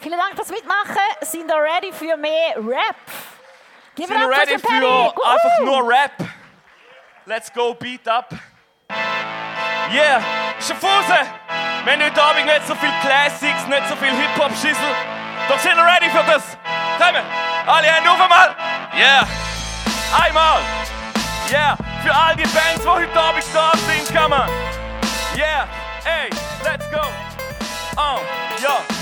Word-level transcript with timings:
Vielen 0.00 0.18
Dank 0.18 0.34
fürs 0.34 0.48
Mitmachen. 0.48 0.96
Sind 1.20 1.50
ihr 1.50 1.56
ready 1.56 1.92
für 1.92 2.16
mehr 2.16 2.56
Rap? 2.56 2.96
Gib 3.94 4.06
Sind 4.06 4.18
wir 4.18 4.28
ready 4.30 4.58
für 4.58 4.68
einfach 4.72 5.60
nur 5.60 5.86
Rap? 5.86 6.12
Let's 7.26 7.52
go, 7.52 7.74
beat 7.74 8.08
up. 8.08 8.32
Yeah, 9.92 10.22
Schaffhausen! 10.58 11.28
Haben 11.84 12.02
heute 12.02 12.22
Abend 12.22 12.46
nicht 12.46 12.66
so 12.66 12.74
viel 12.76 12.92
Classics, 13.02 13.66
nicht 13.66 13.88
so 13.88 13.96
viel 13.96 14.08
Hip-Hop-Schissel. 14.08 14.94
Doch 15.48 15.58
sind 15.58 15.76
wir 15.76 15.84
ready 15.84 16.08
für 16.08 16.24
das? 16.24 16.56
Kommen! 16.98 17.22
Alle 17.66 17.86
Hände 17.86 18.10
auf 18.10 18.20
einmal! 18.20 18.56
Yeah! 18.96 19.26
Einmal! 20.18 20.60
Yeah! 21.50 21.76
Für 22.02 22.14
all 22.14 22.36
die 22.36 22.44
Bands, 22.44 22.82
die 22.82 22.88
heute 22.88 23.20
Abend 23.20 23.44
da 23.52 23.72
sind, 23.76 24.16
kann 24.16 24.30
man! 24.30 24.48
Yeah! 25.36 25.68
Ey, 26.04 26.30
let's 26.64 26.90
go! 26.90 27.02
Oh, 27.96 28.20
ja! 28.62 28.99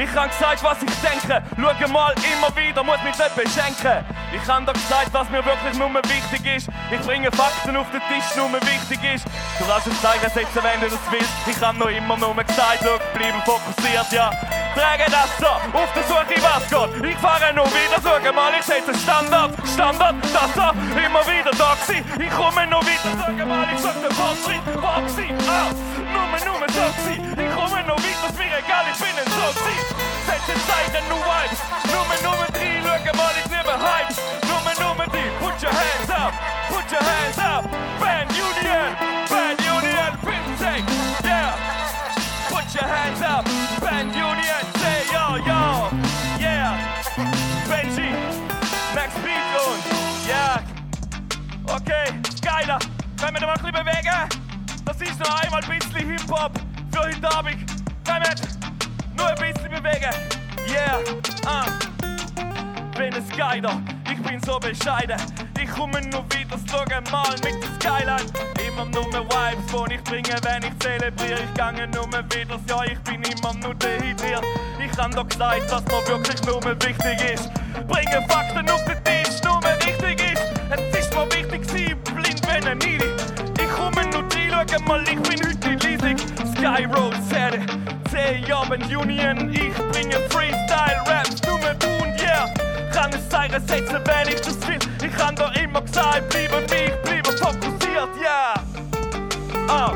Ich 0.00 0.16
habe 0.16 0.30
gesagt, 0.30 0.64
was 0.64 0.78
ich 0.80 0.96
denke. 1.04 1.42
Schau 1.60 1.88
mal 1.88 2.14
immer 2.24 2.48
wieder, 2.56 2.82
muss 2.82 3.02
mich 3.04 3.18
nicht 3.18 3.36
beschenken. 3.36 4.00
Ich 4.32 4.48
habe 4.48 4.64
dir 4.64 4.72
gesagt, 4.72 5.12
was 5.12 5.28
mir 5.28 5.44
wirklich 5.44 5.76
nur 5.76 5.92
wichtig 5.92 6.56
ist. 6.56 6.68
Ich 6.90 7.00
bringe 7.04 7.30
Fakten 7.32 7.76
auf 7.76 7.86
den 7.92 8.00
Tisch, 8.08 8.34
nur 8.34 8.50
wichtig 8.64 8.96
ist. 9.14 9.26
Du 9.58 9.66
kannst 9.68 9.88
es 9.88 10.00
zeigen, 10.00 10.24
setzen, 10.32 10.64
wenn 10.64 10.80
du 10.80 10.88
das 10.88 11.04
willst. 11.10 11.28
Ich 11.46 11.60
habe 11.60 11.76
noch 11.76 11.90
immer 11.90 12.16
nur 12.16 12.32
gesagt, 12.32 12.80
schau, 12.80 12.96
bleiben 13.12 13.42
fokussiert, 13.44 14.10
ja. 14.10 14.30
Trage 14.72 15.04
das 15.10 15.36
so, 15.36 15.52
auf 15.76 15.92
der 15.92 16.04
Suche, 16.04 16.40
was 16.40 16.64
geht. 16.64 17.04
Ich 17.04 17.18
fahre 17.18 17.52
nur 17.52 17.66
wieder, 17.66 18.00
schau 18.00 18.32
mal, 18.32 18.52
ich 18.58 18.64
setze 18.64 18.94
Standard, 18.94 19.52
Standard, 19.68 20.16
das 20.32 20.54
so, 20.54 20.70
immer 20.96 21.24
wieder 21.28 21.52
da 21.58 21.76
gewesen. 21.76 22.04
Ich 22.16 22.30
komme 22.30 22.66
noch 22.68 22.82
wieder, 22.88 23.12
schau 23.20 23.46
mal, 23.46 23.68
ich 23.74 23.80
sag 23.80 24.00
den 24.00 24.12
Fortschritt, 24.16 24.64
Boxy, 24.80 25.28
ah, 25.44 25.68
nur, 26.08 26.56
nur 26.56 26.68
so 26.72 26.86
gewesen. 26.88 27.36
Ich 27.36 27.52
komme 27.52 27.84
noch 27.84 27.98
wieder, 27.98 28.28
ist 28.30 28.38
mir 28.38 28.58
egal, 28.64 28.84
ich 28.90 28.98
bin 28.98 29.18
ein 29.18 29.28
so. 29.28 29.99
Setze 30.46 30.66
Zeiten, 30.66 31.06
nur 31.08 31.18
Vibes, 31.18 31.60
Nummer, 31.92 32.16
Nummer 32.22 32.46
drei, 32.52 32.80
schau 32.82 33.16
mal, 33.16 33.32
ich 33.36 33.50
liebe 33.50 33.74
Hypes. 33.76 34.16
Nummer, 34.48 34.74
Nummer 34.80 35.06
drei, 35.06 35.28
put 35.38 35.62
your 35.62 35.72
hands 35.72 36.10
up, 36.10 36.32
put 36.68 36.90
your 36.90 37.02
hands 37.02 37.38
up. 37.38 37.64
Band 38.00 38.30
Union, 38.32 38.96
Band 39.28 39.60
Union, 39.60 40.12
Fintech, 40.24 40.84
yeah. 41.24 41.54
Put 42.48 42.74
your 42.74 42.88
hands 42.88 43.20
up, 43.22 43.44
Band 43.80 44.14
Union, 44.14 44.64
say 44.78 45.04
yo, 45.12 45.36
yo, 45.44 45.90
yeah. 46.38 46.78
Benji, 47.68 48.14
Max 48.94 49.12
Beat 49.22 49.54
und, 49.66 49.82
ja. 50.28 50.62
Okay, 51.66 52.14
geiler. 52.40 52.78
Können 53.18 53.34
wir 53.34 53.40
da 53.40 53.46
mal 53.46 53.56
ein 53.56 53.62
bisschen 53.62 53.84
bewegen? 53.84 54.28
Das 54.86 55.00
ist 55.00 55.18
noch 55.20 55.42
einmal 55.42 55.62
ein 55.62 55.78
bisschen 55.78 56.10
Hip-Hop 56.10 56.52
für 56.90 57.00
heute 57.00 57.36
Abend. 57.36 57.70
Wir 58.04 58.59
nur 59.20 59.28
ein 59.28 59.36
bisschen 59.36 59.70
bewegen? 59.70 60.14
Yeah, 60.68 60.98
ah. 61.46 61.66
Bin 62.96 63.14
ein 63.14 63.28
Geiler, 63.36 63.82
ich 64.10 64.22
bin 64.22 64.40
so 64.42 64.58
bescheiden. 64.58 65.16
Ich 65.60 65.70
komme 65.70 66.00
nur 66.08 66.24
wieder, 66.32 66.56
schaue 66.70 67.02
mal 67.10 67.34
mit 67.44 67.62
der 67.62 67.70
Skyline. 67.78 68.26
Immer 68.66 68.86
nur 68.86 69.04
Vibes, 69.12 69.88
die 69.88 69.94
ich 69.94 70.04
bringe, 70.04 70.36
wenn 70.42 70.62
ich 70.62 70.78
zelebriere. 70.80 71.40
Ich 71.44 71.54
gange 71.54 71.86
nur 71.88 72.06
wieder, 72.08 72.58
ja, 72.68 72.84
ich 72.84 72.98
bin 73.00 73.22
immer 73.22 73.54
nur 73.54 73.74
dehydriert. 73.74 74.44
Ich 74.78 74.98
habe 74.98 75.14
doch 75.14 75.28
gesagt, 75.28 75.70
was 75.70 75.84
mir 75.84 76.08
wirklich 76.08 76.42
nur 76.44 76.62
wichtig 76.64 77.34
ist. 77.34 77.50
Bringe 77.88 78.26
Fakten 78.28 78.68
auf 78.70 78.84
den 78.84 79.02
Tisch, 79.04 79.40
nur 79.44 79.60
wichtig 79.62 80.32
ist. 80.32 80.42
Es 80.70 80.98
ist 80.98 81.14
mir 81.14 81.26
wichtig, 81.26 81.62
sie 81.70 81.94
blind 82.12 82.40
wenn 82.46 82.66
ein 82.66 82.78
Needy. 82.78 83.04
Ich 83.58 83.70
komme 83.70 84.06
nur 84.10 84.22
rein, 84.22 84.66
schau 84.70 84.80
mal, 84.86 85.02
ich 85.02 85.20
bin 85.22 85.40
heute 85.46 85.86
leisig. 85.86 86.18
Sky 86.56 86.84
Road 86.84 87.14
Serie, 87.28 87.64
C-Abend 88.50 88.84
Union. 88.96 89.52
Ich 89.52 89.72
bringe 89.92 90.16
Freestyle-Raps, 90.28 91.40
nur 91.46 91.60
tun, 91.78 92.12
yeah. 92.18 92.52
Kann 92.92 93.12
es 93.12 93.30
sein, 93.30 93.52
setzen, 93.52 94.00
wenn 94.04 94.26
ich 94.26 94.40
das 94.40 94.56
will. 94.66 94.78
Ich 95.04 95.16
kann 95.16 95.36
doch 95.36 95.54
immer 95.54 95.80
gesagt, 95.82 96.28
bleibe 96.30 96.60
mich, 96.62 96.90
bleibe 97.04 97.30
fokussiert, 97.30 98.10
yeah. 98.20 98.54
Ah, 99.68 99.92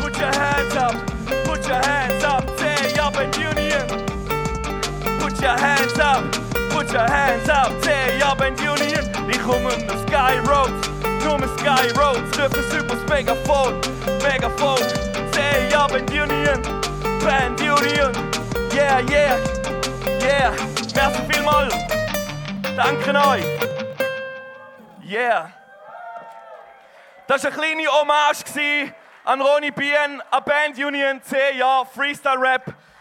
put 0.00 0.18
your 0.18 0.32
hands 0.34 0.76
up, 0.76 0.96
put 1.44 1.64
your 1.68 1.80
hands 1.86 2.24
up, 2.24 2.44
C-Abend 2.58 3.36
Union. 3.36 3.86
Put 5.20 5.40
your 5.40 5.56
hands 5.56 5.96
up, 6.00 6.24
put 6.70 6.92
your 6.92 7.08
hands 7.08 7.48
up, 7.48 7.70
C-Abend 7.82 8.58
Union. 8.60 9.08
Ich 9.30 9.40
komme 9.40 9.72
um 9.72 9.78
den 9.78 9.98
Sky 10.08 10.40
Road, 10.48 10.72
nur 11.22 11.38
mit 11.38 11.50
Sky 11.60 11.86
Road. 11.96 12.20
Dürfen 12.36 12.80
über 12.80 12.96
das 12.96 13.08
Megafon, 13.08 13.74
Megafon. 14.24 14.80
C-Abend 15.30 16.10
Union, 16.10 16.60
Band 17.24 17.60
Union. 17.60 18.12
Yeah, 18.74 18.98
yeah, 19.08 19.38
yeah. 20.20 20.50
Merci 20.94 21.22
vielmals. 21.28 21.74
Danke 22.76 23.14
euch. 23.14 23.44
Yeah. 25.04 25.52
Das 27.28 27.44
war 27.44 27.52
eine 27.52 27.60
kleine 27.60 27.86
Hommage 27.88 28.92
an 29.24 29.40
Ronny 29.40 29.70
Bien, 29.70 30.20
an 30.30 30.42
Band 30.44 30.78
Union 30.78 31.22
10 31.22 31.58
Jahre 31.58 31.86
Freestyle 31.86 32.40
Rap. 32.40 32.74